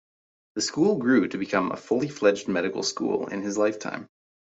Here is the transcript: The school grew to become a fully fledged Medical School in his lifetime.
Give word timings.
The 0.55 0.63
school 0.63 0.97
grew 0.97 1.27
to 1.27 1.37
become 1.37 1.71
a 1.71 1.77
fully 1.77 2.07
fledged 2.07 2.47
Medical 2.47 2.81
School 2.81 3.27
in 3.27 3.43
his 3.43 3.55
lifetime. 3.55 4.09